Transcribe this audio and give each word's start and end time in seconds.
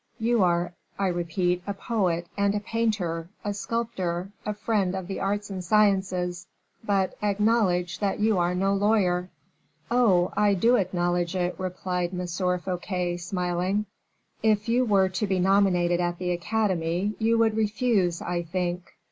"You 0.17 0.41
are, 0.41 0.73
I 0.97 1.05
repeat, 1.09 1.61
a 1.67 1.75
poet 1.75 2.25
and 2.35 2.55
a 2.55 2.59
painter, 2.59 3.29
a 3.45 3.53
sculptor, 3.53 4.31
a 4.47 4.55
friend 4.55 4.95
of 4.95 5.05
the 5.07 5.19
arts 5.19 5.51
and 5.51 5.63
sciences; 5.63 6.47
but, 6.83 7.15
acknowledge 7.21 7.99
that 7.99 8.19
you 8.19 8.39
are 8.39 8.55
no 8.55 8.73
lawyer." 8.73 9.29
"Oh! 9.91 10.33
I 10.35 10.55
do 10.55 10.75
acknowledge 10.75 11.35
it," 11.35 11.53
replied 11.59 12.19
M. 12.19 12.25
Fouquet, 12.25 13.17
smiling. 13.17 13.85
"If 14.41 14.67
you 14.67 14.85
were 14.85 15.07
to 15.09 15.27
be 15.27 15.37
nominated 15.39 15.99
at 15.99 16.17
the 16.17 16.31
Academy, 16.31 17.13
you 17.19 17.37
would 17.37 17.55
refuse, 17.55 18.23
I 18.23 18.41
think." 18.41 18.95